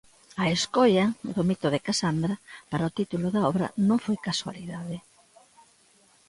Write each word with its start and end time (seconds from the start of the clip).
A 0.43 0.45
escolla 0.57 1.05
do 1.35 1.41
mito 1.49 1.67
de 1.73 1.83
Casandra 1.87 2.35
para 2.69 2.89
o 2.89 2.93
título 2.99 3.27
da 3.31 3.41
obra 3.51 3.65
non 3.87 3.97
foi 4.05 4.17
casualidade. 4.27 4.97